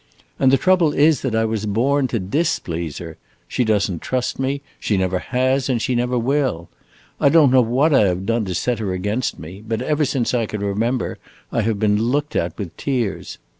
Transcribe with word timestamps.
And 0.39 0.51
the 0.51 0.57
trouble 0.57 0.93
is 0.93 1.21
that 1.21 1.35
I 1.35 1.45
was 1.45 1.67
born 1.67 2.07
to 2.07 2.17
displease 2.19 2.97
her. 2.97 3.17
She 3.47 3.63
does 3.63 3.87
n't 3.91 4.01
trust 4.01 4.39
me; 4.39 4.63
she 4.79 4.97
never 4.97 5.19
has 5.19 5.69
and 5.69 5.79
she 5.79 5.93
never 5.93 6.17
will. 6.17 6.69
I 7.19 7.29
don't 7.29 7.51
know 7.51 7.61
what 7.61 7.93
I 7.93 8.07
have 8.07 8.25
done 8.25 8.45
to 8.45 8.55
set 8.55 8.79
her 8.79 8.93
against 8.93 9.37
me, 9.37 9.61
but 9.61 9.79
ever 9.83 10.03
since 10.03 10.33
I 10.33 10.47
can 10.47 10.61
remember 10.61 11.19
I 11.51 11.61
have 11.61 11.77
been 11.77 12.01
looked 12.01 12.35
at 12.35 12.57
with 12.57 12.75
tears. 12.77 13.37